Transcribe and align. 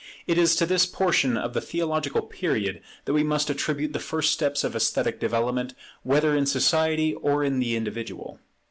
It 0.25 0.39
is 0.39 0.55
to 0.55 0.65
this 0.65 0.87
portion 0.87 1.37
of 1.37 1.53
the 1.53 1.61
theological 1.61 2.23
period 2.23 2.81
that 3.05 3.13
we 3.13 3.21
must 3.21 3.51
attribute 3.51 3.93
the 3.93 3.99
first 3.99 4.33
steps 4.33 4.63
of 4.63 4.75
esthetic 4.75 5.19
development, 5.19 5.75
whether 6.01 6.35
in 6.35 6.47
society 6.47 7.13
or 7.13 7.43
in 7.43 7.59
the 7.59 7.75
individual. 7.75 8.39